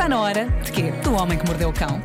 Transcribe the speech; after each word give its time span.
Está 0.00 0.08
na 0.08 0.18
hora 0.18 0.46
de 0.62 0.72
quê? 0.72 0.92
Do 1.02 1.12
Homem 1.12 1.36
que 1.36 1.46
Mordeu 1.46 1.68
o 1.68 1.74
Cão. 1.74 2.00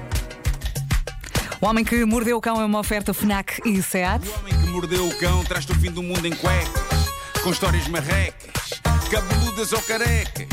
O 1.61 1.65
Homem 1.65 1.85
que 1.85 2.03
Mordeu 2.03 2.35
o 2.35 2.41
Cão 2.41 2.59
é 2.59 2.65
uma 2.65 2.79
oferta 2.79 3.13
FNAC 3.13 3.61
e 3.63 3.81
SEAT. 3.81 4.27
O 4.27 4.39
homem 4.39 4.53
que 4.53 4.67
mordeu 4.67 5.07
o 5.07 5.17
cão 5.17 5.41
traz-te 5.45 5.71
o 5.71 5.75
fim 5.75 5.89
do 5.89 6.03
mundo 6.03 6.27
em 6.27 6.35
cuecas, 6.35 7.09
com 7.41 7.51
histórias 7.51 7.87
marrecas, 7.87 8.81
cabeludas 9.09 9.71
ou 9.71 9.81
carecas. 9.83 10.45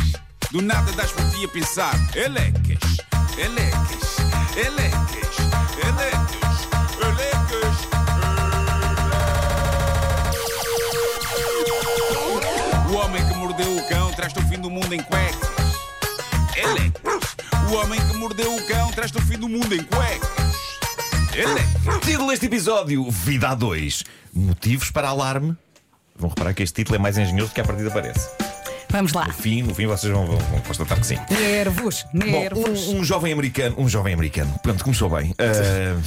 Do 0.52 0.62
nada 0.62 0.92
das 0.92 1.10
por 1.10 1.28
ti 1.30 1.44
a 1.44 1.48
pensar, 1.48 1.92
elecas, 2.14 2.78
elecas, 3.36 4.18
elecas, 4.56 5.36
elecas, 5.84 6.68
elecas. 7.02 7.76
O 12.88 12.94
homem 12.94 13.26
que 13.26 13.34
mordeu 13.34 13.76
o 13.76 13.88
cão 13.88 14.12
traz-te 14.12 14.38
o 14.38 14.42
fim 14.42 14.60
do 14.60 14.70
mundo 14.70 14.94
em 14.94 15.02
cuecas, 15.02 15.50
elecas. 16.54 17.11
O 17.72 17.76
homem 17.76 17.98
que 18.06 18.16
mordeu 18.16 18.54
o 18.54 18.62
cão 18.66 18.90
traz-te 18.92 19.16
o 19.18 19.22
fim 19.22 19.38
do 19.38 19.48
mundo 19.48 19.74
em 19.74 19.82
cuecas, 19.82 20.56
elecas. 21.34 22.00
Título 22.04 22.28
deste 22.30 22.46
episódio: 22.46 23.10
Vida 23.10 23.48
a 23.50 23.54
2. 23.54 24.04
Motivos 24.34 24.90
para 24.90 25.08
alarme. 25.08 25.56
Vão 26.16 26.28
reparar 26.28 26.52
que 26.54 26.62
este 26.62 26.74
título 26.74 26.96
é 26.96 26.98
mais 26.98 27.16
engenhoso 27.18 27.48
do 27.50 27.54
que 27.54 27.60
a 27.60 27.64
partida 27.64 27.90
parece. 27.90 28.28
Vamos 28.90 29.12
lá. 29.14 29.26
No 29.26 29.32
fim, 29.32 29.62
no 29.62 29.74
fim 29.74 29.86
vocês 29.86 30.12
vão, 30.12 30.26
vão- 30.26 30.36
vão 30.36 30.60
constatar 30.60 31.00
que 31.00 31.06
sim. 31.06 31.16
Nervos, 31.30 32.04
Bom, 32.12 32.26
nervos. 32.26 32.88
um, 32.88 32.98
um 32.98 33.04
jovem 33.04 33.32
americano. 33.32 33.74
Um 33.78 33.88
jovem 33.88 34.12
americano. 34.12 34.54
Pronto, 34.62 34.84
começou 34.84 35.08
bem. 35.08 35.34
Ah, 35.38 35.98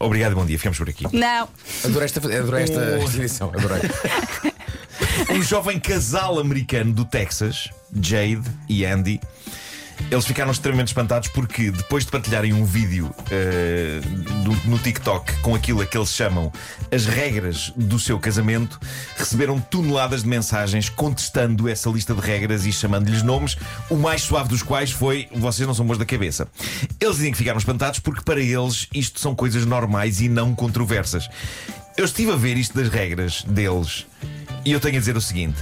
obrigado 0.00 0.32
e 0.32 0.34
bom 0.34 0.46
dia. 0.46 0.56
Ficamos 0.56 0.78
por 0.78 0.88
aqui. 0.88 1.04
Não. 1.12 1.48
Adorei 1.84 2.06
esta, 2.06 2.20
adorei 2.20 2.64
esta, 2.64 2.80
Oh. 2.80 3.04
esta 3.04 3.18
edição, 3.18 3.48
adorei. 3.54 3.82
Um 5.30 5.42
jovem 5.42 5.78
casal 5.78 6.38
americano 6.40 6.92
do 6.92 7.04
Texas, 7.04 7.68
Jade 7.94 8.42
e 8.68 8.84
Andy, 8.84 9.20
eles 10.10 10.24
ficaram 10.26 10.50
extremamente 10.50 10.88
espantados 10.88 11.28
porque 11.28 11.70
depois 11.70 12.04
de 12.04 12.10
partilharem 12.10 12.52
um 12.52 12.64
vídeo 12.64 13.14
do- 14.42 14.68
no 14.70 14.78
TikTok 14.78 15.32
com 15.40 15.54
aquilo 15.54 15.80
a 15.82 15.86
que 15.86 15.96
eles 15.96 16.10
chamam 16.10 16.52
as 16.92 17.06
regras 17.06 17.72
do 17.76 17.98
seu 17.98 18.18
casamento, 18.18 18.78
receberam 19.16 19.58
toneladas 19.60 20.22
de 20.22 20.28
mensagens 20.28 20.88
contestando 20.88 21.68
essa 21.68 21.88
lista 21.90 22.14
de 22.14 22.20
regras 22.20 22.66
e 22.66 22.72
chamando-lhes 22.72 23.22
nomes, 23.22 23.56
o 23.90 23.96
mais 23.96 24.22
suave 24.22 24.48
dos 24.48 24.62
quais 24.62 24.90
foi 24.90 25.28
vocês 25.34 25.66
não 25.66 25.74
são 25.74 25.86
bons 25.86 25.98
da 25.98 26.04
cabeça. 26.04 26.46
Eles 27.00 27.16
dizem 27.16 27.32
que 27.32 27.38
ficaram 27.38 27.58
espantados 27.58 27.98
porque 28.00 28.22
para 28.22 28.40
eles 28.40 28.88
isto 28.94 29.18
são 29.20 29.34
coisas 29.34 29.64
normais 29.66 30.20
e 30.20 30.28
não 30.28 30.54
controversas. 30.54 31.28
Eu 31.96 32.04
estive 32.04 32.32
a 32.32 32.36
ver 32.36 32.56
isto 32.56 32.74
das 32.76 32.88
regras 32.88 33.42
deles 33.46 34.06
e 34.64 34.72
eu 34.72 34.80
tenho 34.80 34.96
a 34.96 34.98
dizer 34.98 35.16
o 35.16 35.20
seguinte. 35.20 35.58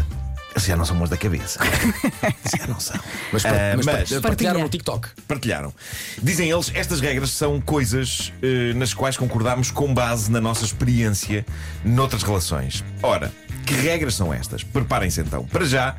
Eles 0.55 0.65
já 0.67 0.77
não 0.77 0.85
são 0.85 0.97
bons 0.97 1.09
da 1.09 1.17
cabeça. 1.17 1.59
Eles 2.23 2.61
já 2.61 2.67
não 2.67 2.79
são. 2.79 2.99
Mas, 3.33 3.45
Ah, 3.47 3.51
mas, 3.77 3.87
mas- 3.87 3.97
partilharam 4.21 4.23
Partilha. 4.23 4.55
no 4.59 4.69
TikTok. 4.69 5.09
Partilharam. 5.27 5.75
Dizem 6.23 6.51
eles, 6.51 6.71
estas 6.75 7.01
regras 7.01 7.31
são 7.31 7.61
coisas 7.61 8.33
eh, 8.43 8.75
nas 8.75 8.93
quais 8.93 9.17
concordamos 9.17 9.71
com 9.71 9.93
base 9.95 10.31
na 10.31 10.41
nossa 10.41 10.65
experiência 10.65 11.47
noutras 11.85 12.23
relações. 12.23 12.85
Ora, 13.03 13.33
que 13.67 13.73
regras 13.75 14.15
são 14.15 14.33
estas? 14.33 14.63
Preparem-se 14.63 15.21
então. 15.23 15.45
Para 15.47 15.65
já, 15.65 15.97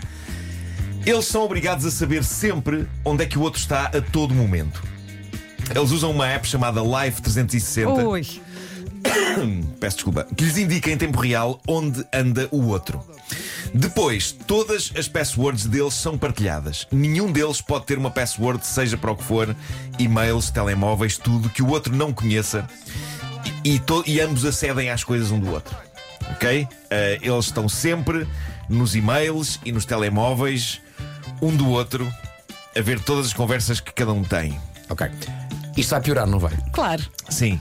eles 1.05 1.25
são 1.25 1.41
obrigados 1.43 1.85
a 1.85 1.91
saber 1.91 2.23
sempre 2.23 2.87
onde 3.03 3.23
é 3.23 3.25
que 3.25 3.37
o 3.39 3.41
outro 3.41 3.59
está 3.59 3.85
a 3.85 4.01
todo 4.01 4.35
momento. 4.35 4.83
Eles 5.75 5.89
usam 5.91 6.11
uma 6.11 6.27
app 6.27 6.47
chamada 6.47 6.83
Live 6.83 7.21
360. 7.23 7.89
Ui. 8.07 8.21
Peço 9.79 9.97
desculpa. 9.97 10.27
Que 10.35 10.43
lhes 10.45 10.57
indica 10.57 10.91
em 10.91 10.97
tempo 10.97 11.19
real 11.19 11.59
onde 11.67 12.05
anda 12.13 12.47
o 12.51 12.67
outro. 12.67 13.01
Depois, 13.73 14.31
todas 14.31 14.91
as 14.95 15.07
passwords 15.07 15.65
deles 15.65 15.95
são 15.95 16.17
partilhadas. 16.17 16.87
Nenhum 16.91 17.31
deles 17.31 17.59
pode 17.59 17.85
ter 17.85 17.97
uma 17.97 18.11
password, 18.11 18.65
seja 18.65 18.95
para 18.97 19.11
o 19.11 19.15
que 19.15 19.23
for, 19.23 19.55
e-mails, 19.97 20.51
telemóveis, 20.51 21.17
tudo 21.17 21.49
que 21.49 21.63
o 21.63 21.69
outro 21.69 21.95
não 21.95 22.13
conheça. 22.13 22.67
E, 23.65 23.75
e 23.75 23.81
e 24.05 24.21
ambos 24.21 24.45
acedem 24.45 24.89
às 24.89 25.03
coisas 25.03 25.31
um 25.31 25.39
do 25.39 25.51
outro. 25.51 25.75
Ok? 26.31 26.67
Eh, 26.89 27.19
eles 27.21 27.45
estão 27.45 27.67
sempre 27.67 28.27
nos 28.69 28.95
e-mails 28.95 29.59
e 29.65 29.71
nos 29.71 29.85
telemóveis, 29.85 30.79
um 31.41 31.55
do 31.55 31.69
outro, 31.69 32.11
a 32.75 32.81
ver 32.81 32.99
todas 32.99 33.27
as 33.27 33.33
conversas 33.33 33.79
que 33.79 33.91
cada 33.91 34.13
um 34.13 34.23
tem. 34.23 34.59
Ok. 34.89 35.09
Isto 35.75 35.89
vai 35.91 36.01
piorar, 36.01 36.27
não 36.27 36.39
vai? 36.39 36.53
Claro. 36.71 37.03
Sim. 37.29 37.59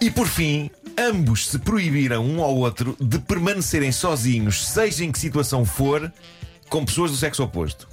E 0.00 0.10
por 0.10 0.26
fim, 0.26 0.70
ambos 0.98 1.48
se 1.48 1.58
proibiram 1.58 2.24
um 2.24 2.42
ao 2.42 2.54
outro 2.56 2.96
de 3.00 3.18
permanecerem 3.18 3.92
sozinhos, 3.92 4.66
seja 4.66 5.04
em 5.04 5.12
que 5.12 5.18
situação 5.18 5.64
for, 5.64 6.10
com 6.68 6.84
pessoas 6.84 7.10
do 7.10 7.16
sexo 7.16 7.42
oposto. 7.42 7.86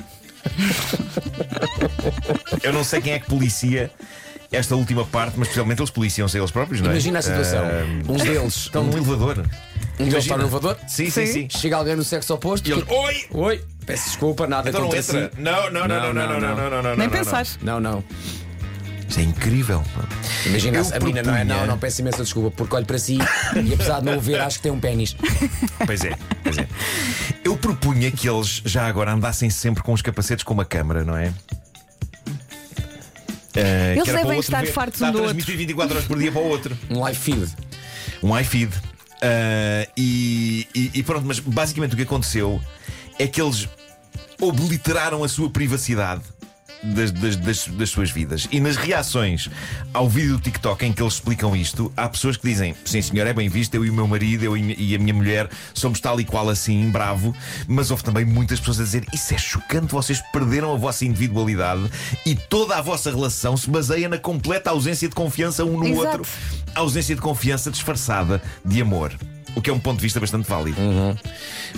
Eu 2.64 2.74
não 2.74 2.84
sei 2.84 3.02
quem 3.02 3.14
é 3.14 3.20
que 3.20 3.28
policia 3.28 3.92
esta 4.52 4.76
última 4.76 5.06
parte, 5.06 5.34
mas 5.38 5.48
especialmente 5.48 5.80
eles 5.80 5.90
policiam-se 5.90 6.38
eles 6.38 6.52
próprios, 6.52 6.80
não 6.82 6.90
é? 6.90 6.94
Imagina 6.94 7.20
a 7.20 7.22
situação. 7.22 7.66
Um 8.08 8.18
deles. 8.18 8.56
estão 8.66 8.84
num 8.84 8.98
elevador. 8.98 9.46
Um 10.00 10.06
deles 10.06 10.24
está 10.24 10.38
no 10.38 10.44
elevador. 10.44 10.78
Sim, 10.88 11.10
sim, 11.10 11.26
sim. 11.26 11.48
Chega 11.50 11.78
alguém 11.78 11.96
no 11.96 12.04
sexo 12.04 12.34
oposto. 12.34 12.68
E 12.68 12.72
eles, 12.72 12.84
que- 12.84 12.94
oi! 12.94 13.26
Oi, 13.32 13.62
peço 13.86 14.06
desculpa, 14.10 14.46
nada 14.48 14.70
Então 14.70 14.82
não 14.82 14.90
contra 14.90 15.02
entra. 15.02 15.32
si. 15.34 15.42
Não, 15.42 15.72
não, 15.72 15.88
não, 15.88 15.88
não, 15.88 16.14
não, 16.14 16.14
não, 16.14 16.40
não, 16.40 16.70
não, 16.70 16.84
não, 16.84 16.96
Nem 16.96 17.08
não, 17.08 17.10
pensar. 17.10 17.46
Não, 17.62 17.80
não. 17.80 18.04
Isso 19.14 19.20
é 19.20 19.24
incrível. 19.26 19.84
Imagina 20.44 20.80
Eu 20.80 20.86
a 20.88 21.00
menina, 21.00 21.22
não 21.22 21.34
é? 21.36 21.38
propunha- 21.38 21.44
Não, 21.62 21.68
não, 21.68 21.78
peço 21.78 22.02
imensa 22.02 22.24
desculpa, 22.24 22.50
porque 22.50 22.76
olho 22.76 22.86
para 22.88 22.98
si 22.98 23.20
e 23.64 23.72
apesar 23.72 24.00
de 24.00 24.06
não 24.08 24.18
o 24.18 24.20
ver, 24.20 24.42
acho 24.42 24.58
que 24.58 24.64
tem 24.64 24.72
um 24.72 24.80
pênis. 24.80 25.16
Pois 25.86 26.04
é, 26.04 26.16
pois 26.44 26.58
é. 26.58 26.68
Eu 27.44 27.56
propunha 27.56 28.10
que 28.10 28.28
eles 28.28 28.64
já 28.66 28.88
agora 28.88 29.14
andassem 29.14 29.52
sempre 29.52 29.84
com 29.84 29.94
os 29.94 30.02
capacetes 30.02 30.44
com 30.44 30.56
uma 30.56 30.66
câmara, 30.66 31.04
não 31.06 31.16
é? 31.16 31.32
Eh, 33.56 33.94
Eles 33.98 34.06
devem 34.06 34.24
outro 34.26 34.40
estar 34.40 34.62
ver- 34.62 34.72
fartos 34.72 34.96
está 34.96 35.06
um 35.06 35.10
a 35.10 35.12
do 35.12 35.22
transmitir 35.22 35.58
24 35.58 35.94
horas 35.96 36.08
por 36.08 36.18
dia 36.18 36.32
para 36.32 36.42
o 36.42 36.48
outro. 36.48 36.76
Um 36.90 37.00
live 37.02 37.20
feed. 37.20 37.48
Um 38.24 38.40
iFeed. 38.40 38.74
Eh, 39.22 39.90
e, 39.96 40.68
e- 40.74 40.92
e 40.96 41.04
pronto, 41.04 41.24
mas 41.28 41.40
basicamente 41.40 41.94
o 41.94 41.98
que 41.98 42.02
aconteceu 42.02 42.60
é 43.20 43.28
que 43.28 43.40
eles 43.40 43.70
obliteraram 44.42 45.24
a 45.24 45.28
sua 45.30 45.52
privacidade. 45.52 46.24
Das, 46.84 47.12
das- 47.12 47.36
das- 47.38 47.68
das 47.68 47.90
suas 47.90 48.12
vidas. 48.12 48.46
E 48.52 48.60
nas 48.60 48.76
reações 48.76 49.50
ao 49.94 50.10
vídeo 50.10 50.34
do 50.38 50.42
TikTok 50.42 50.86
em 50.86 50.92
que 50.92 51.02
eles 51.02 51.14
explicam 51.14 51.56
isto, 51.56 51.92
há 51.96 52.10
pessoas 52.10 52.36
que 52.36 52.46
dizem: 52.48 52.76
Sim, 52.84 53.02
senhor, 53.02 53.26
é 53.26 53.32
bem 53.34 53.48
visto, 53.48 53.74
eu 53.76 53.86
e 53.86 53.90
o 53.90 53.94
meu 53.94 54.06
marido, 54.06 54.44
eu 54.44 54.58
e 54.58 54.94
a 54.94 55.00
minha 55.00 55.14
mulher 55.14 55.50
somos 55.74 56.02
tal 56.02 56.20
e 56.20 56.26
qual 56.26 56.50
assim, 56.50 56.90
bravo. 56.90 57.34
Mas 57.68 57.90
houve 57.90 58.04
também 58.04 58.26
muitas 58.26 58.60
pessoas 58.60 58.82
a 58.82 58.84
dizer: 58.84 59.06
Isso 59.14 59.34
é 59.34 59.38
chocante, 59.38 59.94
vocês 59.94 60.22
perderam 60.34 60.74
a 60.74 60.78
vossa 60.78 61.06
individualidade 61.06 61.90
e 62.26 62.36
toda 62.36 62.76
a 62.76 62.82
vossa 62.82 63.10
relação 63.10 63.56
se 63.56 63.70
baseia 63.70 64.10
na 64.10 64.18
completa 64.18 64.70
ausência 64.72 65.08
de 65.08 65.16
confiança 65.16 65.64
um 65.64 65.78
no 65.78 65.86
Exato. 65.88 66.06
outro. 66.18 66.26
Ausência 66.76 67.16
de 67.16 67.22
confiança 67.22 67.72
disfarçada 67.72 68.42
de 68.66 68.82
amor. 68.82 69.14
O 69.56 69.62
que 69.62 69.70
é 69.70 69.74
um 69.74 69.80
ponto 69.80 69.98
de 69.98 70.04
vista 70.04 70.20
bastante 70.20 70.50
válido. 70.50 70.78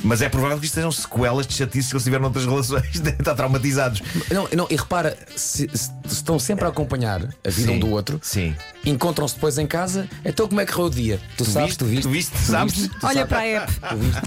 Mas 0.04 0.22
é 0.22 0.30
provável 0.30 0.58
que 0.60 0.66
isto 0.66 0.76
sejam 0.76 0.92
sequelas 0.92 1.46
de 1.46 1.54
chatice 1.54 1.90
que 1.90 1.96
eles 1.96 2.04
tiveram 2.04 2.24
noutras 2.24 2.46
relações. 2.48 3.00
Devem 3.00 3.20
estar 3.20 3.36
traumatizados. 3.36 4.02
Não, 4.32 4.48
não, 4.56 4.68
e 4.70 4.76
repara, 4.76 5.18
se, 5.36 5.70
se 5.74 5.92
estão 6.08 6.40
sempre 6.40 6.66
a 6.66 6.70
acompanhar 6.70 7.22
a 7.24 7.50
vida 7.50 7.68
Sim, 7.72 7.76
um 7.76 7.80
do 7.80 7.90
outro, 7.90 8.20
sim. 8.24 8.56
encontram-se 8.86 9.36
depois 9.36 9.58
em 9.58 9.68
casa, 9.68 10.08
então 10.24 10.48
como 10.48 10.62
é 10.62 10.66
que 10.66 10.72
correu 10.72 10.88
o 10.88 10.90
dia? 10.90 11.20
Tu, 11.38 11.44
sabes, 11.46 11.76
tu 11.76 11.86
viste? 11.86 12.04
Tu 12.04 12.10
viste, 12.10 12.38
sabes? 12.38 12.88
Tu 12.88 13.06
Olha 13.06 13.28
sabes? 13.28 13.30
para 13.30 13.40
a 13.40 13.46
app. 13.46 13.74
Tu 13.74 13.96
viste? 13.98 14.22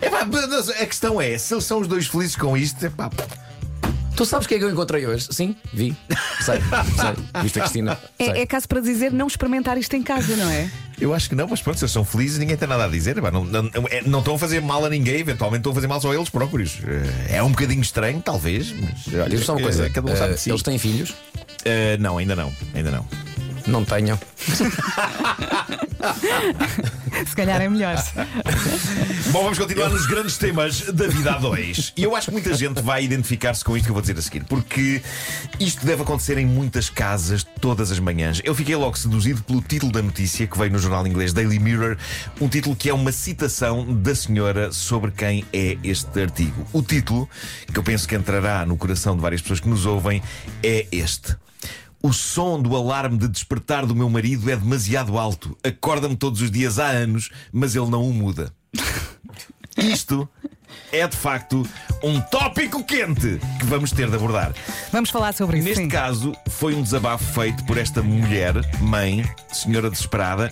Epá, 0.06 0.24
mas 0.24 0.68
a 0.68 0.86
questão 0.86 1.20
é: 1.20 1.36
se 1.38 1.52
eles 1.54 1.64
são 1.64 1.80
os 1.80 1.88
dois 1.88 2.06
felizes 2.06 2.36
com 2.36 2.56
isto, 2.56 2.84
epá, 2.84 3.10
Tu 4.14 4.26
sabes 4.26 4.46
o 4.46 4.48
que 4.48 4.56
é 4.56 4.58
que 4.58 4.64
eu 4.64 4.70
encontrei 4.70 5.06
hoje? 5.06 5.28
Sim, 5.30 5.54
vi. 5.72 5.96
Sei, 6.40 6.56
sei. 6.60 7.42
Viste 7.42 7.58
a 7.58 7.62
Cristina? 7.62 7.98
Sei. 8.16 8.28
É, 8.30 8.40
é 8.40 8.46
caso 8.46 8.66
para 8.68 8.80
dizer 8.80 9.12
não 9.12 9.28
experimentar 9.28 9.78
isto 9.78 9.94
em 9.94 10.02
casa, 10.02 10.36
não 10.36 10.50
é? 10.50 10.68
Eu 11.00 11.14
acho 11.14 11.28
que 11.28 11.34
não, 11.34 11.46
mas 11.48 11.60
pronto, 11.62 11.78
se 11.78 11.84
eles 11.84 11.92
são 11.92 12.04
felizes, 12.04 12.38
ninguém 12.38 12.56
tem 12.56 12.68
nada 12.68 12.84
a 12.84 12.88
dizer. 12.88 13.20
Não, 13.20 13.44
não, 13.44 13.70
é- 13.90 14.02
não 14.06 14.18
estão 14.20 14.34
a 14.34 14.38
fazer 14.38 14.60
mal 14.60 14.84
a 14.84 14.88
ninguém, 14.90 15.20
eventualmente 15.20 15.60
estão 15.60 15.72
a 15.72 15.74
fazer 15.74 15.86
mal 15.86 16.00
só 16.00 16.10
a 16.12 16.14
eles 16.14 16.28
próprios. 16.28 16.78
Eh, 17.28 17.36
É 17.36 17.42
um 17.42 17.50
bocadinho 17.50 17.80
estranho, 17.82 18.20
talvez, 18.20 18.72
mas 18.72 19.14
olha, 19.14 19.38
só 19.38 19.52
uma 19.54 19.62
coisa: 19.62 19.88
cada 19.90 20.10
um 20.12 20.16
sabe 20.16 20.34
de 20.34 20.40
si. 20.40 20.50
eles 20.50 20.62
têm 20.62 20.78
filhos? 20.78 21.14
Eh, 21.64 21.96
não, 21.98 22.18
ainda 22.18 22.34
não, 22.36 22.52
ainda 22.74 22.90
não. 22.90 23.06
Não 23.68 23.84
tenham. 23.84 24.18
Se 27.26 27.36
calhar 27.36 27.60
é 27.60 27.68
melhor. 27.68 28.02
Bom, 29.30 29.42
vamos 29.42 29.58
continuar 29.58 29.90
nos 29.90 30.06
grandes 30.06 30.38
temas 30.38 30.80
da 30.92 31.06
vida 31.06 31.32
a 31.32 31.38
dois. 31.38 31.92
E 31.94 32.02
eu 32.02 32.16
acho 32.16 32.28
que 32.28 32.32
muita 32.32 32.54
gente 32.54 32.80
vai 32.80 33.04
identificar-se 33.04 33.62
com 33.62 33.76
isto 33.76 33.84
que 33.84 33.90
eu 33.90 33.94
vou 33.94 34.00
dizer 34.00 34.16
a 34.16 34.22
seguir, 34.22 34.44
porque 34.44 35.02
isto 35.60 35.84
deve 35.84 36.02
acontecer 36.02 36.38
em 36.38 36.46
muitas 36.46 36.88
casas 36.88 37.44
todas 37.60 37.92
as 37.92 37.98
manhãs. 37.98 38.40
Eu 38.42 38.54
fiquei 38.54 38.74
logo 38.74 38.96
seduzido 38.96 39.42
pelo 39.42 39.60
título 39.60 39.92
da 39.92 40.00
notícia 40.00 40.46
que 40.46 40.56
veio 40.56 40.72
no 40.72 40.78
jornal 40.78 41.06
inglês 41.06 41.34
Daily 41.34 41.58
Mirror, 41.58 41.98
um 42.40 42.48
título 42.48 42.74
que 42.74 42.88
é 42.88 42.94
uma 42.94 43.12
citação 43.12 43.84
da 43.92 44.14
senhora 44.14 44.72
sobre 44.72 45.10
quem 45.10 45.44
é 45.52 45.76
este 45.84 46.22
artigo. 46.22 46.66
O 46.72 46.80
título, 46.80 47.28
que 47.70 47.78
eu 47.78 47.82
penso 47.82 48.08
que 48.08 48.14
entrará 48.14 48.64
no 48.64 48.78
coração 48.78 49.14
de 49.14 49.20
várias 49.20 49.42
pessoas 49.42 49.60
que 49.60 49.68
nos 49.68 49.84
ouvem, 49.84 50.22
é 50.62 50.86
este. 50.90 51.36
O 52.02 52.12
som 52.12 52.62
do 52.62 52.76
alarme 52.76 53.18
de 53.18 53.28
despertar 53.28 53.84
do 53.84 53.94
meu 53.94 54.08
marido 54.08 54.48
é 54.50 54.56
demasiado 54.56 55.18
alto. 55.18 55.56
Acorda-me 55.64 56.16
todos 56.16 56.40
os 56.40 56.50
dias 56.50 56.78
há 56.78 56.86
anos, 56.86 57.30
mas 57.52 57.74
ele 57.74 57.90
não 57.90 58.08
o 58.08 58.12
muda. 58.12 58.52
Isto 59.76 60.28
é 60.92 61.06
de 61.06 61.16
facto 61.16 61.66
um 62.02 62.20
tópico 62.20 62.82
quente 62.84 63.40
que 63.58 63.66
vamos 63.66 63.90
ter 63.90 64.08
de 64.08 64.14
abordar. 64.14 64.52
Vamos 64.92 65.10
falar 65.10 65.34
sobre 65.34 65.58
isso. 65.58 65.68
Neste 65.68 65.82
sim. 65.82 65.88
caso, 65.88 66.32
foi 66.48 66.74
um 66.74 66.82
desabafo 66.82 67.24
feito 67.32 67.64
por 67.64 67.76
esta 67.76 68.02
mulher, 68.02 68.54
mãe, 68.80 69.28
senhora 69.52 69.90
desesperada. 69.90 70.50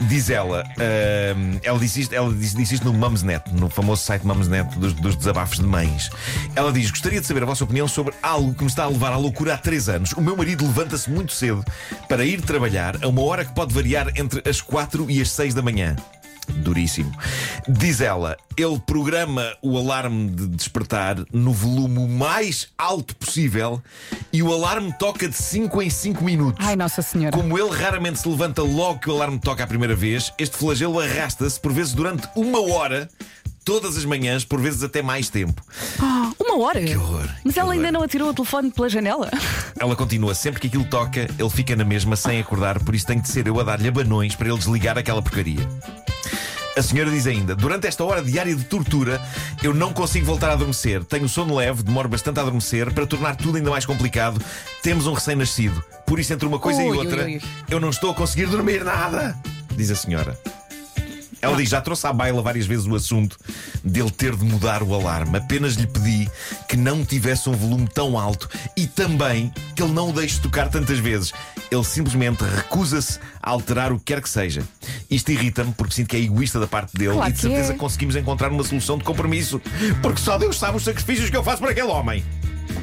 Diz 0.00 0.30
ela, 0.30 0.64
ahm, 0.78 1.58
ela 1.62 1.78
disse 1.78 2.00
isto, 2.00 2.14
ela 2.14 2.32
disse, 2.32 2.56
disse 2.56 2.74
isto 2.74 2.84
no 2.84 2.92
Mumsnet, 2.92 3.50
no 3.52 3.68
famoso 3.68 4.02
site 4.02 4.26
Mumsnet 4.26 4.76
dos, 4.78 4.92
dos 4.94 5.16
desabafos 5.16 5.58
de 5.58 5.66
mães. 5.66 6.10
Ela 6.54 6.72
diz: 6.72 6.90
Gostaria 6.90 7.20
de 7.20 7.26
saber 7.26 7.42
a 7.42 7.46
vossa 7.46 7.64
opinião 7.64 7.86
sobre 7.86 8.14
algo 8.22 8.54
que 8.54 8.62
me 8.62 8.70
está 8.70 8.84
a 8.84 8.88
levar 8.88 9.12
à 9.12 9.16
loucura 9.16 9.54
há 9.54 9.58
três 9.58 9.88
anos. 9.88 10.12
O 10.12 10.20
meu 10.20 10.36
marido 10.36 10.64
levanta-se 10.64 11.10
muito 11.10 11.32
cedo 11.32 11.64
para 12.08 12.24
ir 12.24 12.40
trabalhar 12.42 12.96
a 13.02 13.08
uma 13.08 13.22
hora 13.22 13.44
que 13.44 13.54
pode 13.54 13.72
variar 13.72 14.08
entre 14.16 14.48
as 14.48 14.60
quatro 14.60 15.10
e 15.10 15.20
as 15.20 15.30
seis 15.30 15.54
da 15.54 15.62
manhã. 15.62 15.96
Duríssimo. 16.52 17.12
Diz 17.68 18.00
ela, 18.00 18.36
ele 18.56 18.78
programa 18.86 19.52
o 19.62 19.76
alarme 19.78 20.30
de 20.30 20.46
despertar 20.48 21.16
no 21.32 21.52
volume 21.52 22.06
mais 22.08 22.68
alto 22.76 23.14
possível 23.16 23.82
e 24.32 24.42
o 24.42 24.52
alarme 24.52 24.92
toca 24.98 25.28
de 25.28 25.36
5 25.36 25.82
em 25.82 25.90
5 25.90 26.24
minutos. 26.24 26.64
Ai, 26.66 26.76
Nossa 26.76 27.02
Senhora. 27.02 27.36
Como 27.36 27.58
ele 27.58 27.70
raramente 27.70 28.18
se 28.18 28.28
levanta 28.28 28.62
logo 28.62 29.00
que 29.00 29.10
o 29.10 29.14
alarme 29.14 29.38
toca 29.38 29.62
a 29.64 29.66
primeira 29.66 29.94
vez, 29.94 30.32
este 30.38 30.56
flagelo 30.56 30.98
arrasta-se 31.00 31.58
por 31.60 31.72
vezes 31.72 31.92
durante 31.92 32.28
uma 32.34 32.60
hora, 32.60 33.08
todas 33.64 33.96
as 33.96 34.04
manhãs, 34.04 34.44
por 34.44 34.60
vezes 34.60 34.82
até 34.82 35.02
mais 35.02 35.28
tempo. 35.28 35.62
Ah, 36.00 36.32
uma 36.40 36.58
hora. 36.58 36.82
Que 36.82 36.96
horror, 36.96 37.28
Mas 37.44 37.54
que 37.54 37.60
ela 37.60 37.72
ainda 37.72 37.84
horror. 37.88 37.92
não 37.92 38.02
atirou 38.02 38.30
o 38.30 38.34
telefone 38.34 38.70
pela 38.70 38.88
janela. 38.88 39.30
Ela 39.78 39.94
continua, 39.94 40.34
sempre 40.34 40.60
que 40.60 40.66
aquilo 40.66 40.84
toca, 40.84 41.28
ele 41.38 41.50
fica 41.50 41.76
na 41.76 41.84
mesma 41.84 42.16
sem 42.16 42.40
acordar, 42.40 42.80
por 42.82 42.94
isso 42.96 43.06
tem 43.06 43.20
de 43.20 43.28
ser 43.28 43.46
eu 43.46 43.60
a 43.60 43.62
dar-lhe 43.62 43.86
abanões 43.86 44.34
para 44.34 44.48
ele 44.48 44.58
desligar 44.58 44.98
aquela 44.98 45.22
porcaria. 45.22 45.60
A 46.78 46.82
senhora 46.82 47.10
diz 47.10 47.26
ainda: 47.26 47.56
Durante 47.56 47.88
esta 47.88 48.04
hora 48.04 48.22
diária 48.22 48.54
de 48.54 48.62
tortura, 48.62 49.20
eu 49.64 49.74
não 49.74 49.92
consigo 49.92 50.24
voltar 50.24 50.50
a 50.50 50.52
adormecer. 50.52 51.02
Tenho 51.02 51.28
sono 51.28 51.56
leve, 51.56 51.82
demoro 51.82 52.08
bastante 52.08 52.38
a 52.38 52.42
adormecer. 52.42 52.92
Para 52.92 53.04
tornar 53.04 53.34
tudo 53.34 53.56
ainda 53.56 53.68
mais 53.68 53.84
complicado, 53.84 54.40
temos 54.80 55.08
um 55.08 55.12
recém-nascido. 55.12 55.82
Por 56.06 56.20
isso, 56.20 56.32
entre 56.32 56.46
uma 56.46 56.60
coisa 56.60 56.80
e 56.80 56.88
Ui, 56.88 56.96
outra, 56.96 57.24
ui, 57.24 57.34
ui. 57.34 57.42
eu 57.68 57.80
não 57.80 57.90
estou 57.90 58.12
a 58.12 58.14
conseguir 58.14 58.46
dormir 58.46 58.84
nada, 58.84 59.36
diz 59.76 59.90
a 59.90 59.96
senhora. 59.96 60.38
Ela 61.40 61.56
diz: 61.56 61.68
já 61.68 61.80
trouxe 61.80 62.06
à 62.06 62.12
baila 62.12 62.42
várias 62.42 62.66
vezes 62.66 62.86
o 62.86 62.94
assunto 62.94 63.36
dele 63.84 64.10
ter 64.10 64.34
de 64.34 64.44
mudar 64.44 64.82
o 64.82 64.94
alarme. 64.94 65.38
Apenas 65.38 65.74
lhe 65.74 65.86
pedi 65.86 66.28
que 66.68 66.76
não 66.76 67.04
tivesse 67.04 67.48
um 67.48 67.52
volume 67.52 67.88
tão 67.88 68.18
alto 68.18 68.48
e 68.76 68.86
também 68.86 69.52
que 69.74 69.82
ele 69.82 69.92
não 69.92 70.10
o 70.10 70.12
deixe 70.12 70.40
tocar 70.40 70.68
tantas 70.68 70.98
vezes. 70.98 71.32
Ele 71.70 71.84
simplesmente 71.84 72.42
recusa-se 72.42 73.18
a 73.42 73.50
alterar 73.50 73.92
o 73.92 73.98
que 73.98 74.06
quer 74.06 74.22
que 74.22 74.28
seja. 74.28 74.62
Isto 75.10 75.32
irrita-me 75.32 75.72
porque 75.72 75.94
sinto 75.94 76.08
que 76.08 76.16
é 76.16 76.20
egoísta 76.20 76.58
da 76.58 76.66
parte 76.66 76.96
dele 76.96 77.14
Claro 77.14 77.30
e 77.30 77.32
de 77.32 77.40
certeza 77.40 77.72
é. 77.72 77.76
conseguimos 77.76 78.16
encontrar 78.16 78.50
uma 78.50 78.64
solução 78.64 78.98
de 78.98 79.04
compromisso. 79.04 79.60
Porque 80.02 80.20
só 80.20 80.38
Deus 80.38 80.58
sabe 80.58 80.76
os 80.76 80.84
sacrifícios 80.84 81.30
que 81.30 81.36
eu 81.36 81.44
faço 81.44 81.58
por 81.58 81.70
aquele 81.70 81.88
homem. 81.88 82.24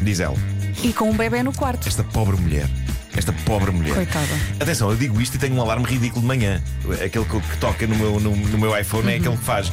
Diz 0.01 0.19
ela. 0.19 0.35
E 0.83 0.93
com 0.93 1.09
um 1.09 1.15
bebê 1.15 1.41
no 1.41 1.53
quarto. 1.53 1.87
Esta 1.87 2.03
pobre 2.03 2.35
mulher. 2.37 2.69
Esta 3.17 3.31
pobre 3.45 3.71
mulher. 3.71 3.95
Coitada. 3.95 4.27
Atenção, 4.59 4.89
eu 4.91 4.97
digo 4.97 5.19
isto 5.21 5.35
e 5.35 5.37
tenho 5.39 5.55
um 5.55 5.61
alarme 5.61 5.85
ridículo 5.85 6.21
de 6.21 6.27
manhã. 6.27 6.61
Aquele 7.03 7.25
que, 7.25 7.39
que 7.39 7.57
toca 7.57 7.87
no 7.87 7.95
meu, 7.95 8.19
no, 8.19 8.35
no 8.35 8.57
meu 8.57 8.77
iPhone 8.77 9.09
é 9.11 9.15
aquele 9.15 9.37
que 9.37 9.43
faz. 9.43 9.71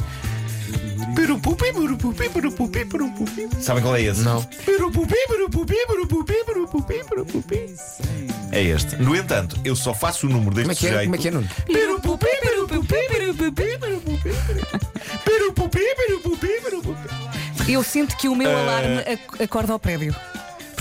Pirupupi, 1.15 1.71
pirupupi, 1.73 2.29
pirupupi, 2.29 2.85
pirupupi. 2.85 3.49
Sabem 3.61 3.83
qual 3.83 3.95
é 3.95 4.01
esse? 4.01 4.21
Não. 4.21 4.41
Pirupupi, 4.43 5.13
pirupupi, 5.27 5.75
pirupupi, 5.87 6.33
pirupupi, 6.45 7.03
pirupupi. 7.07 7.75
É 8.51 8.61
este. 8.63 8.95
No 8.95 9.15
entanto, 9.15 9.59
eu 9.63 9.75
só 9.75 9.93
faço 9.93 10.25
o 10.25 10.29
número 10.29 10.55
deste 10.55 10.69
Como 10.69 10.71
é 10.71 10.73
é? 10.73 10.75
sujeito. 10.75 11.03
Como 11.03 11.15
é 11.15 11.17
que 11.19 11.27
é, 11.27 11.31
Nuno? 11.31 11.49
Pirupupi, 11.65 12.25
pirupupi, 12.41 13.07
pirupupi, 13.09 13.77
pirupupi, 13.79 14.33
pirupupi, 15.25 15.79
pirupupi, 15.95 16.47
pirupupi. 16.63 17.71
Eu 17.71 17.83
sinto 17.83 18.15
que 18.17 18.27
o 18.27 18.35
meu 18.35 18.49
alarme 18.49 18.99
ac- 18.99 19.41
acorda 19.43 19.73
ao 19.73 19.79
prédio. 19.79 20.15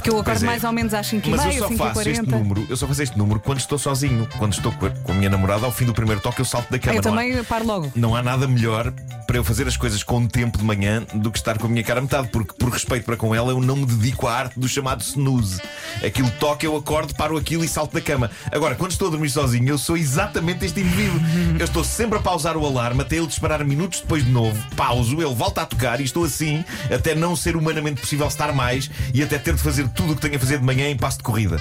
Porque 0.02 0.10
eu 0.10 0.18
acordo 0.18 0.42
é. 0.42 0.46
mais 0.46 0.64
ou 0.64 0.72
menos 0.72 0.92
às 0.92 1.06
5 1.06 1.30
Mas 1.30 1.44
eu 1.44 1.52
5 1.52 1.58
só 1.62 1.68
5 1.68 1.78
faço 1.78 2.00
este 2.00 2.24
40 2.24 2.36
número, 2.36 2.66
eu 2.68 2.76
só 2.76 2.88
faço 2.88 3.02
este 3.02 3.16
número 3.16 3.38
quando 3.38 3.60
estou 3.60 3.78
sozinho. 3.78 4.28
Quando 4.36 4.52
estou 4.52 4.72
com 4.72 5.12
a, 5.12 5.14
minha 5.14 5.30
namorada, 5.30 5.64
ao 5.64 5.70
fim 5.70 5.84
do 5.84 5.94
primeiro 5.94 6.20
toque, 6.20 6.40
eu 6.40 6.44
salto 6.44 6.70
da 6.72 6.78
cama. 6.78 6.96
Eu 6.96 7.02
Não 7.02 7.12
há- 7.12 7.22
também 7.22 7.44
paro 7.44 7.64
logo. 7.64 7.92
Não 7.94 8.16
há 8.16 8.22
nada 8.22 8.48
melhor 8.48 8.92
para 9.28 9.36
eu 9.36 9.44
fazer 9.44 9.68
as 9.68 9.76
coisas 9.76 10.02
com 10.02 10.26
tempo 10.26 10.58
de 10.58 10.64
manhã 10.64 11.06
do 11.14 11.30
que 11.30 11.38
estar 11.38 11.56
com 11.56 11.66
a 11.66 11.70
minha 11.70 11.84
cara 11.84 12.00
a 12.00 12.02
metade, 12.02 12.28
porque 12.28 12.52
por 12.58 12.70
respeito 12.70 13.04
para 13.04 13.16
com 13.16 13.32
ela 13.32 13.52
eu 13.52 13.60
não 13.60 13.76
me 13.76 13.86
dedico 13.86 14.26
à 14.26 14.34
arte 14.34 14.58
do 14.58 14.68
chamado 14.68 15.02
snooze. 15.02 15.60
Aquilo 16.04 16.30
toca, 16.32 16.66
eu 16.66 16.76
acordo, 16.76 17.14
paro 17.14 17.36
aquilo 17.36 17.64
e 17.64 17.68
salto 17.68 17.92
da 17.92 18.00
cama. 18.00 18.28
Agora, 18.50 18.74
quando 18.74 18.90
estou 18.90 19.06
a 19.06 19.10
dormir 19.12 19.30
sozinho, 19.30 19.68
eu 19.68 19.78
sou 19.78 19.96
exatamente 19.96 20.64
este 20.64 20.80
indivíduo. 20.80 21.20
Eu 21.62 21.64
estou 21.66 21.84
sempre 21.84 22.18
a 22.18 22.20
pausar 22.22 22.56
o 22.56 22.66
alarme 22.66 23.02
até 23.02 23.16
ele 23.16 23.26
disparar 23.26 23.64
minutos 23.64 24.00
depois 24.00 24.24
de 24.24 24.30
novo. 24.30 24.60
Pauso, 24.74 25.20
ele 25.20 25.34
volta 25.34 25.62
a 25.62 25.66
tocar 25.66 26.00
e 26.00 26.04
estou 26.04 26.24
assim 26.24 26.64
até 26.92 27.14
não 27.14 27.36
ser 27.36 27.56
humanamente 27.56 28.00
possível 28.00 28.26
estar 28.26 28.52
mais 28.52 28.90
e 29.14 29.22
até 29.22 29.38
ter 29.38 29.54
de 29.54 29.62
fazer 29.62 29.86
tudo 29.94 30.12
o 30.12 30.16
que 30.16 30.22
tenho 30.22 30.36
a 30.36 30.38
fazer 30.38 30.58
de 30.58 30.64
manhã 30.64 30.88
em 30.88 30.96
passo 30.96 31.18
de 31.18 31.24
corrida. 31.24 31.60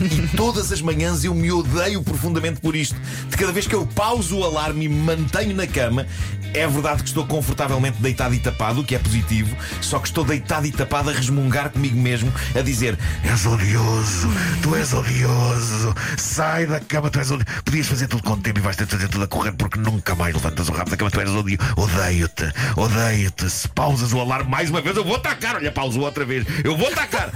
E 0.00 0.28
todas 0.36 0.72
as 0.72 0.80
manhãs 0.80 1.24
eu 1.24 1.34
me 1.34 1.50
odeio 1.50 2.02
profundamente 2.02 2.60
por 2.60 2.74
isto. 2.74 2.96
De 3.28 3.36
cada 3.36 3.52
vez 3.52 3.66
que 3.66 3.74
eu 3.74 3.86
pauso 3.86 4.38
o 4.38 4.44
alarme 4.44 4.86
e 4.86 4.88
me 4.88 5.02
mantenho 5.02 5.54
na 5.54 5.66
cama, 5.66 6.06
é 6.54 6.66
verdade 6.66 7.02
que 7.02 7.08
estou 7.08 7.26
confortavelmente 7.26 8.00
deitado 8.00 8.34
e 8.34 8.38
tapado, 8.38 8.80
o 8.80 8.84
que 8.84 8.94
é 8.94 8.98
positivo, 8.98 9.56
só 9.80 9.98
que 9.98 10.06
estou 10.08 10.24
deitado 10.24 10.66
e 10.66 10.72
tapado 10.72 11.10
a 11.10 11.12
resmungar 11.12 11.70
comigo 11.70 11.96
mesmo, 11.96 12.32
a 12.54 12.60
dizer: 12.60 12.98
És 13.24 13.46
odioso, 13.46 14.28
tu 14.62 14.74
és 14.76 14.92
odioso, 14.92 15.94
sai 16.16 16.66
da 16.66 16.80
cama, 16.80 17.10
tu 17.10 17.18
és 17.18 17.30
odioso. 17.30 17.62
Podias 17.64 17.86
fazer 17.86 18.06
tudo 18.08 18.22
com 18.22 18.38
tempo 18.38 18.58
e 18.58 18.62
vais 18.62 18.76
ter 18.76 18.84
de 18.84 18.92
fazer 18.92 19.08
tudo 19.08 19.24
a 19.24 19.28
correr 19.28 19.52
porque 19.52 19.78
nunca 19.78 20.14
mais 20.14 20.34
levantas 20.34 20.68
o 20.68 20.72
rabo 20.72 20.90
da 20.90 20.96
cama, 20.96 21.10
tu 21.10 21.20
és 21.20 21.30
odioso. 21.30 21.62
Odeio-te, 21.76 22.52
odeio-te. 22.76 23.50
Se 23.50 23.68
pausas 23.68 24.12
o 24.12 24.20
alarme 24.20 24.50
mais 24.50 24.70
uma 24.70 24.80
vez, 24.80 24.96
eu 24.96 25.04
vou 25.04 25.16
atacar. 25.16 25.56
Olha, 25.56 25.72
pauso 25.72 26.00
outra 26.00 26.24
vez, 26.24 26.44
eu 26.64 26.76
vou 26.76 26.88
atacar. 26.88 27.30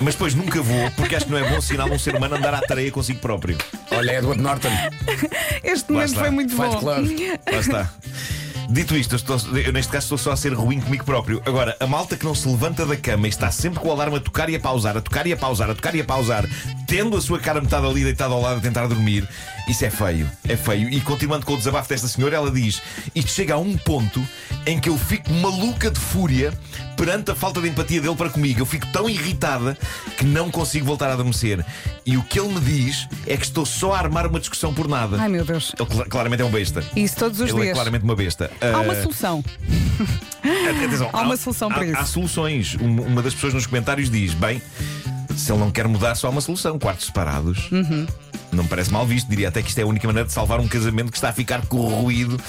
Mas 0.00 0.14
depois 0.14 0.34
nunca 0.34 0.62
vou, 0.62 0.90
porque 0.92 1.16
acho 1.16 1.26
que 1.26 1.32
não 1.32 1.38
é 1.38 1.48
bom 1.48 1.60
sinal 1.60 1.90
um 1.90 1.98
ser 1.98 2.14
humano 2.14 2.36
andar 2.36 2.54
à 2.54 2.60
tareia 2.60 2.90
consigo 2.90 3.18
próprio. 3.20 3.58
Olha, 3.90 4.18
Edward 4.18 4.40
Norton. 4.40 4.70
Este 5.62 5.92
momento 5.92 6.14
foi 6.14 6.30
muito 6.30 6.54
Fight 6.54 6.70
bom. 6.72 6.78
Club. 6.78 7.18
Lá 7.52 7.58
está. 7.58 7.90
Dito 8.70 8.94
isto, 8.96 9.14
eu, 9.14 9.16
estou- 9.16 9.58
eu 9.58 9.72
neste 9.72 9.90
caso 9.90 10.04
estou 10.04 10.18
só 10.18 10.32
a 10.32 10.36
ser 10.36 10.52
ruim 10.52 10.78
comigo 10.80 11.02
próprio. 11.04 11.40
Agora, 11.46 11.74
a 11.80 11.86
malta 11.86 12.16
que 12.16 12.24
não 12.24 12.34
se 12.34 12.46
levanta 12.46 12.84
da 12.84 12.96
cama 12.96 13.26
e 13.26 13.30
está 13.30 13.50
sempre 13.50 13.80
com 13.80 13.88
o 13.88 13.92
alarme 13.92 14.16
a 14.16 14.20
tocar 14.20 14.48
e 14.50 14.56
a 14.56 14.60
pausar, 14.60 14.96
a 14.96 15.00
tocar 15.00 15.26
e 15.26 15.32
a 15.32 15.36
pausar, 15.36 15.70
a 15.70 15.74
tocar 15.74 15.94
e 15.94 16.00
a 16.00 16.04
pausar, 16.04 16.44
tendo 16.86 17.16
a 17.16 17.20
sua 17.20 17.38
cara 17.38 17.60
metade 17.62 17.86
ali 17.86 18.04
deitada 18.04 18.34
ao 18.34 18.40
lado 18.42 18.58
a 18.58 18.60
tentar 18.60 18.86
dormir, 18.86 19.26
isso 19.66 19.84
é 19.84 19.90
feio. 19.90 20.30
É 20.46 20.56
feio. 20.56 20.88
E 20.90 21.00
continuando 21.00 21.46
com 21.46 21.54
o 21.54 21.56
desabafo 21.56 21.88
desta 21.88 22.08
senhora, 22.08 22.36
ela 22.36 22.50
diz: 22.50 22.82
Isto 23.14 23.30
chega 23.30 23.54
a 23.54 23.58
um 23.58 23.76
ponto 23.76 24.22
em 24.66 24.78
que 24.78 24.88
eu 24.90 24.98
fico 24.98 25.32
maluca 25.32 25.90
de 25.90 25.98
fúria 26.00 26.52
perante 26.96 27.30
a 27.30 27.34
falta 27.34 27.60
de 27.62 27.68
empatia 27.68 28.00
dele 28.02 28.16
para 28.16 28.28
comigo. 28.28 28.60
Eu 28.60 28.66
fico 28.66 28.86
tão 28.88 29.08
irritada 29.08 29.78
que 30.18 30.24
não 30.24 30.50
consigo 30.50 30.84
voltar 30.84 31.08
a 31.08 31.12
adormecer. 31.14 31.64
E 32.04 32.16
o 32.16 32.22
que 32.22 32.38
ele 32.40 32.48
me 32.54 32.60
diz 32.60 33.06
é 33.26 33.36
que 33.36 33.44
estou 33.44 33.64
só 33.64 33.92
a 33.94 33.98
armar 33.98 34.26
uma 34.26 34.40
discussão 34.40 34.74
por 34.74 34.88
nada. 34.88 35.16
Ai 35.20 35.28
meu 35.28 35.44
Deus. 35.44 35.72
Ele 35.78 35.88
cla- 35.88 36.04
claramente 36.06 36.42
é 36.42 36.44
um 36.44 36.50
besta. 36.50 36.82
Isso 36.96 37.16
todos 37.16 37.40
os 37.40 37.48
Ele 37.50 37.58
é 37.60 37.62
dias. 37.64 37.74
claramente 37.74 38.02
uma 38.04 38.16
besta. 38.16 38.50
Há 38.60 38.80
uma 38.80 38.92
Ah, 38.92 39.02
solução. 39.02 39.44
atenção, 40.42 41.10
há 41.12 41.22
uma 41.22 41.36
solução 41.36 41.68
para 41.68 41.82
há- 41.82 41.86
isso. 41.86 41.96
Há 41.98 42.04
soluções. 42.04 42.76
Um- 42.80 43.02
Uma 43.02 43.22
das 43.22 43.34
pessoas 43.34 43.54
nos 43.54 43.66
comentários 43.66 44.10
diz: 44.10 44.34
bem, 44.34 44.60
se 45.36 45.50
ele 45.52 45.60
não 45.60 45.70
quer 45.70 45.86
mudar, 45.88 46.14
só 46.14 46.26
há 46.26 46.30
uma 46.30 46.40
solução: 46.40 46.78
quartos 46.78 47.06
separados. 47.06 47.70
Uhum. 47.70 48.06
Não 48.50 48.62
me 48.62 48.68
parece 48.70 48.90
mal 48.90 49.06
visto, 49.06 49.28
diria 49.28 49.48
até 49.48 49.60
que 49.62 49.68
isto 49.68 49.78
é 49.78 49.82
a 49.82 49.86
única 49.86 50.06
maneira 50.06 50.26
de 50.26 50.32
salvar 50.32 50.58
um 50.58 50.66
casamento 50.66 51.10
que 51.10 51.18
está 51.18 51.28
a 51.28 51.32
ficar 51.34 51.66
corroído 51.66 52.40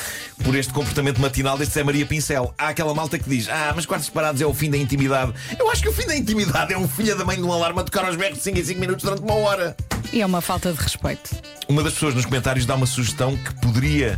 por 0.45 0.55
este 0.55 0.71
comportamento 0.71 1.19
matinal 1.19 1.57
deste 1.57 1.73
Zé 1.73 1.83
Maria 1.83 2.05
Pincel. 2.05 2.53
Há 2.57 2.69
aquela 2.69 2.93
malta 2.93 3.19
que 3.19 3.29
diz: 3.29 3.49
Ah, 3.49 3.73
mas 3.75 3.85
quartos 3.85 4.05
separados 4.07 4.41
é 4.41 4.45
o 4.45 4.53
fim 4.53 4.69
da 4.69 4.77
intimidade. 4.77 5.33
Eu 5.59 5.69
acho 5.69 5.81
que 5.81 5.89
o 5.89 5.93
fim 5.93 6.05
da 6.07 6.15
intimidade 6.15 6.73
é 6.73 6.77
um 6.77 6.87
filho 6.87 7.17
da 7.17 7.25
mãe 7.25 7.35
de 7.35 7.43
um 7.43 7.51
alarme 7.51 7.81
a 7.81 7.83
tocar 7.83 8.05
aos 8.05 8.15
berros 8.15 8.37
de 8.37 8.43
5 8.43 8.57
em 8.59 8.63
5 8.63 8.79
minutos 8.79 9.03
durante 9.03 9.21
uma 9.21 9.33
hora. 9.35 9.75
E 10.13 10.21
é 10.21 10.25
uma 10.25 10.39
falta 10.41 10.71
de 10.71 10.79
respeito. 10.81 11.29
Uma 11.67 11.83
das 11.83 11.93
pessoas 11.93 12.15
nos 12.15 12.25
comentários 12.25 12.65
dá 12.65 12.75
uma 12.75 12.85
sugestão 12.87 13.35
que 13.35 13.53
poderia 13.55 14.17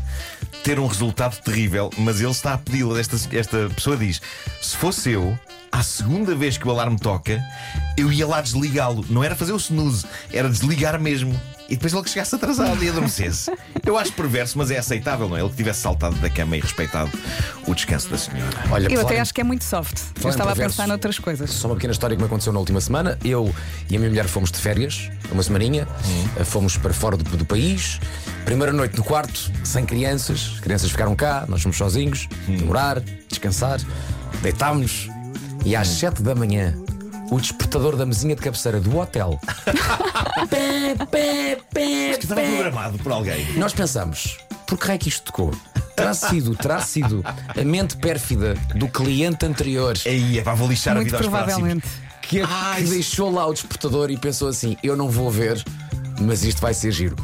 ter 0.63 0.79
um 0.79 0.87
resultado 0.87 1.39
terrível, 1.41 1.89
mas 1.97 2.21
ele 2.21 2.31
está 2.31 2.53
a 2.53 2.57
pedi-la. 2.57 2.99
Esta, 2.99 3.17
esta 3.35 3.69
pessoa 3.69 3.97
diz: 3.97 4.21
se 4.61 4.75
fosse 4.77 5.11
eu, 5.11 5.37
à 5.71 5.83
segunda 5.83 6.35
vez 6.35 6.57
que 6.57 6.67
o 6.67 6.71
alarme 6.71 6.99
toca, 6.99 7.41
eu 7.97 8.11
ia 8.11 8.27
lá 8.27 8.41
desligá-lo. 8.41 9.05
Não 9.09 9.23
era 9.23 9.35
fazer 9.35 9.53
o 9.53 9.57
snooze, 9.57 10.05
era 10.31 10.49
desligar 10.49 10.99
mesmo. 10.99 11.39
E 11.71 11.75
depois 11.75 11.93
ele 11.93 12.03
que 12.03 12.09
chegasse 12.09 12.35
atrasado 12.35 12.83
e 12.83 12.89
adormecesse. 12.89 13.49
Eu 13.87 13.97
acho 13.97 14.11
perverso, 14.11 14.57
mas 14.57 14.69
é 14.71 14.77
aceitável, 14.77 15.29
não 15.29 15.37
é? 15.37 15.39
Ele 15.39 15.49
que 15.49 15.55
tivesse 15.55 15.79
saltado 15.79 16.15
da 16.17 16.29
cama 16.29 16.57
e 16.57 16.59
respeitado 16.59 17.09
o 17.65 17.73
descanso 17.73 18.09
da 18.09 18.17
senhora. 18.17 18.51
Olha, 18.69 18.91
Eu 18.91 18.99
até 19.01 19.15
em- 19.15 19.19
acho 19.21 19.33
que 19.33 19.39
é 19.39 19.43
muito 19.43 19.63
soft. 19.63 19.97
Eu 20.21 20.29
estava 20.29 20.51
a 20.51 20.55
pensar 20.55 20.85
noutras 20.85 21.17
coisas. 21.17 21.49
Só 21.49 21.69
uma 21.69 21.75
pequena 21.75 21.93
história 21.93 22.13
que 22.15 22.21
me 22.21 22.27
aconteceu 22.27 22.51
na 22.51 22.59
última 22.59 22.81
semana. 22.81 23.17
Eu 23.23 23.55
e 23.89 23.95
a 23.95 23.99
minha 23.99 24.09
mulher 24.09 24.27
fomos 24.27 24.51
de 24.51 24.57
férias, 24.59 25.09
uma 25.31 25.41
semaninha, 25.41 25.87
fomos 26.43 26.75
para 26.75 26.93
fora 26.93 27.15
do, 27.15 27.23
do 27.37 27.45
país. 27.45 28.01
Primeira 28.43 28.73
noite 28.73 28.97
no 28.97 29.03
quarto, 29.05 29.49
sem 29.63 29.85
crianças, 29.85 30.51
as 30.55 30.59
crianças 30.59 30.91
ficaram 30.91 31.15
cá, 31.15 31.45
nós 31.47 31.61
fomos 31.61 31.77
sozinhos, 31.77 32.27
demorar, 32.47 32.99
descansar, 33.29 33.79
deitámos 34.41 35.07
e 35.63 35.73
às 35.75 35.87
7 35.87 36.21
da 36.21 36.35
manhã. 36.35 36.75
O 37.31 37.39
despertador 37.39 37.95
da 37.95 38.05
mesinha 38.05 38.35
de 38.35 38.41
cabeceira 38.41 38.79
do 38.79 38.97
hotel. 38.97 39.39
pé, 40.49 40.95
pé, 41.09 41.57
pé, 41.73 42.09
Estava 42.11 42.41
pé. 42.41 42.51
programado 42.57 42.97
por 42.99 43.11
alguém. 43.11 43.53
Nós 43.53 43.73
pensamos, 43.73 44.37
por 44.67 44.77
que 44.77 44.91
é 44.91 44.97
que 44.97 45.09
isto 45.09 45.23
tocou? 45.31 45.51
terá 45.95 46.13
sido, 46.13 46.55
terá 46.55 46.79
sido 46.81 47.23
a 47.25 47.63
mente 47.63 47.95
pérfida 47.97 48.55
do 48.75 48.87
cliente 48.87 49.45
anterior 49.45 49.95
Aí 50.05 50.39
é 50.39 50.41
para 50.41 50.53
vou 50.55 50.67
lixar 50.67 50.93
a 50.93 50.95
Muito 50.95 51.05
vida 51.07 51.17
aos 51.17 51.27
provavelmente. 51.27 51.87
que, 52.21 52.41
que 52.41 52.83
deixou 52.89 53.31
lá 53.31 53.45
o 53.45 53.53
despertador 53.53 54.09
e 54.09 54.17
pensou 54.17 54.47
assim: 54.47 54.75
eu 54.81 54.95
não 54.97 55.09
vou 55.09 55.29
ver, 55.29 55.63
mas 56.21 56.43
isto 56.43 56.61
vai 56.61 56.73
ser 56.73 56.91
giro. 56.91 57.15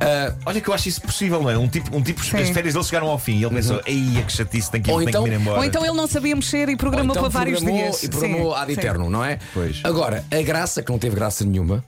Ah, 0.00 0.34
Olha 0.46 0.60
que 0.60 0.68
eu 0.68 0.74
acho 0.74 0.88
isso 0.88 1.00
possível, 1.02 1.42
não 1.42 1.50
é? 1.50 1.56
Um 1.58 1.68
tipo, 1.68 1.96
um 1.96 2.02
tipo 2.02 2.24
Sim. 2.24 2.36
as 2.38 2.48
férias 2.50 2.74
dele 2.74 2.84
chegaram 2.84 3.08
ao 3.08 3.18
fim 3.18 3.38
e 3.38 3.44
ele 3.44 3.54
pensou, 3.54 3.80
ei, 3.86 4.18
é 4.18 4.22
que 4.22 4.32
chatice, 4.32 4.70
tem 4.70 4.82
que 4.82 4.90
ir, 4.90 4.92
Ou 4.92 4.98
tem 5.00 5.08
então- 5.08 5.24
que 5.24 5.30
ir 5.30 5.34
embora. 5.34 5.58
Ou 5.58 5.64
então 5.64 5.84
ele 5.84 5.94
não 5.96 6.06
sabia 6.06 6.34
mexer 6.34 6.68
e 6.68 6.76
programou 6.76 7.14
Ou 7.14 7.20
então 7.20 7.30
para 7.30 7.38
vários 7.40 7.58
programou 7.60 7.82
dias. 7.90 8.02
E 8.02 8.08
programou 8.08 8.52
Sim, 8.54 8.58
ad 8.60 8.74
sim. 8.74 8.80
eterno, 8.80 9.10
não 9.10 9.24
é? 9.24 9.38
Pois. 9.54 9.80
Agora, 9.84 10.24
a 10.30 10.42
graça, 10.42 10.82
que 10.82 10.90
não 10.90 10.98
teve 10.98 11.14
graça 11.16 11.44
nenhuma 11.44 11.84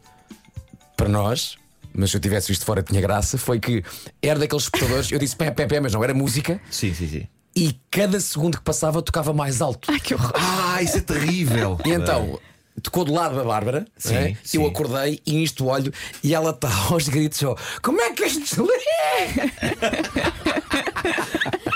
para 0.96 1.08
nós, 1.08 1.56
mas 1.94 2.10
se 2.10 2.16
eu 2.16 2.20
tivesse 2.20 2.48
visto 2.48 2.64
fora 2.64 2.82
tinha 2.82 3.00
graça, 3.00 3.38
foi 3.38 3.58
que 3.60 3.82
era 4.22 4.38
daqueles 4.38 4.64
espectadores, 4.64 5.10
eu 5.12 5.18
disse 5.18 5.34
pé, 5.36 5.50
pé, 5.50 5.66
pé, 5.66 5.80
mas 5.80 5.92
não, 5.92 6.02
era 6.04 6.12
música, 6.14 6.60
Sim, 6.70 6.92
sim, 6.94 7.08
sim. 7.08 7.26
e 7.56 7.76
cada 7.90 8.20
segundo 8.20 8.58
que 8.58 8.64
passava 8.64 9.00
tocava 9.02 9.32
mais 9.32 9.60
alto. 9.60 9.90
Ai, 9.90 9.98
que 10.00 10.14
horror. 10.14 10.32
Ah, 10.34 10.82
isso 10.82 10.98
é 10.98 11.00
terrível. 11.00 11.78
E 11.84 11.90
então. 11.92 12.38
Tocou 12.82 13.04
do 13.04 13.12
lado 13.12 13.36
da 13.36 13.44
Bárbara, 13.44 13.86
Sim, 13.96 14.14
é? 14.14 14.36
sim. 14.42 14.58
eu 14.58 14.66
acordei 14.66 15.20
e 15.26 15.32
nisto 15.32 15.66
olho 15.66 15.92
e 16.22 16.34
ela 16.34 16.50
está 16.50 16.68
aos 16.90 17.08
gritos: 17.08 17.42
ó, 17.42 17.56
Como 17.82 18.00
é 18.00 18.12
que 18.12 18.24
isto 18.24 18.46
se 18.46 18.56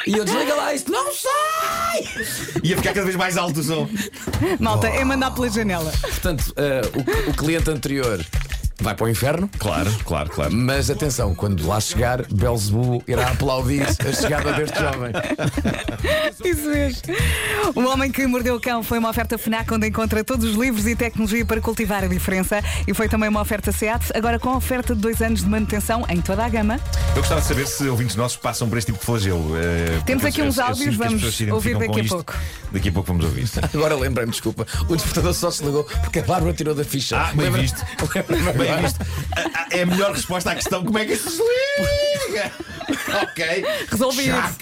e 0.06 0.16
eu 0.16 0.25
desliga 0.25 0.54
lá 0.54 0.75
isto, 0.75 0.90
não 0.90 1.12
sai! 1.12 2.02
Ia 2.62 2.76
ficar 2.76 2.92
cada 2.92 3.04
vez 3.04 3.16
mais 3.16 3.37
alto 3.37 3.61
o 3.61 3.62
som. 3.62 3.88
Malta, 4.59 4.88
é 4.88 5.04
mandar 5.04 5.30
pela 5.30 5.49
janela. 5.49 5.92
Portanto, 6.00 6.52
eh, 6.56 6.82
o, 7.26 7.30
o 7.30 7.35
cliente 7.35 7.71
anterior 7.71 8.25
vai 8.83 8.95
para 8.95 9.07
o 9.07 9.09
inferno. 9.09 9.49
Claro, 9.59 9.91
claro, 10.05 10.31
claro. 10.31 10.53
Mas 10.53 10.91
atenção, 10.91 11.35
quando 11.35 11.67
lá 11.67 11.81
chegar, 11.81 12.23
Belzebu 12.31 13.03
irá 13.07 13.29
aplaudir 13.29 13.83
a 13.83 14.12
chegada 14.12 14.53
deste 14.53 14.79
jovem. 14.79 15.12
Isso 16.45 16.69
mesmo. 16.69 17.03
O 17.75 17.81
Homem 17.89 18.11
que 18.11 18.27
Mordeu 18.27 18.57
o 18.57 18.61
Cão 18.61 18.83
foi 18.83 18.99
uma 18.99 19.11
oferta 19.11 19.39
FNAC 19.39 19.73
onde 19.73 19.87
encontra 19.89 20.23
todos 20.25 20.49
os 20.51 20.57
livros 20.57 20.87
e 20.87 20.95
tecnologia 20.97 21.45
para 21.45 21.61
cultivar 21.61 22.05
a 22.05 22.07
diferença. 22.07 22.61
E 22.87 22.93
foi 22.95 23.09
também 23.09 23.29
uma 23.29 23.41
oferta 23.41 23.71
SEAT, 23.73 24.11
agora 24.15 24.39
com 24.39 24.55
oferta 24.55 24.95
de 24.95 25.01
dois 25.01 25.21
anos 25.23 25.41
de 25.43 25.49
manutenção 25.49 26.05
em 26.09 26.21
toda 26.21 26.45
a 26.45 26.49
gama. 26.49 26.79
Eu 27.15 27.17
gostava 27.23 27.41
de 27.41 27.47
saber 27.47 27.67
se 27.67 27.87
ouvintes 27.89 28.17
nossos 28.17 28.37
passam 28.37 28.69
por 28.69 28.79
este 28.79 28.87
tipo 28.93 28.99
de 28.99 29.07
flagelo. 29.07 29.57
eh, 29.57 30.01
Temos 30.05 30.25
aqui 30.25 30.41
eu- 30.41 30.47
uns 30.47 30.59
áudios, 30.59 30.97
vamos 30.97 31.23
ouvir 31.51 31.79
daqui 31.79 32.01
a 32.01 32.03
isto. 32.03 32.15
pouco. 32.17 32.35
Daqui 32.73 32.89
a 32.89 32.93
pouco 32.93 33.09
vamos 33.09 33.25
ouvir. 33.25 33.49
Agora 33.75 33.95
lembrei-me, 33.97 34.33
desculpa, 34.33 34.67
o 34.89 34.97
despertador 34.97 35.35
só 35.35 35.51
se 35.51 35.65
ligou 35.65 35.85
porque 35.85 36.19
a 36.19 36.23
Bárbara 36.25 36.53
tirou 36.53 36.75
da 36.75 36.85
ficha. 36.85 37.19
Ah, 37.19 37.33
bem 37.35 37.47
Lembra- 37.47 37.62
visto. 37.62 37.83
Lembra-me 38.15 38.69
Bem 38.75 38.83
visto. 38.83 39.00
É 39.71 39.83
a 39.83 39.87
melhor 39.87 40.12
resposta 40.12 40.50
à 40.50 40.55
questão: 40.55 40.85
como 40.85 40.99
é 40.99 41.05
que 41.05 41.12
isto 41.12 41.31
se 41.31 41.43
liga? 41.43 42.52
ok. 43.23 43.64
Resolvido. 43.91 44.35
Chato. 44.35 44.57